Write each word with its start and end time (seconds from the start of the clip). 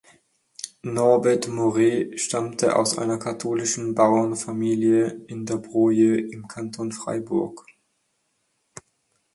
Norbert 0.81 1.47
Moret 1.47 2.19
stammte 2.19 2.75
aus 2.75 2.97
einer 2.97 3.19
katholischen 3.19 3.93
Bauernfamilie 3.93 5.25
in 5.27 5.45
der 5.45 5.57
Broye 5.57 6.17
im 6.17 6.47
Kanton 6.47 6.91
Freiburg. 6.91 7.63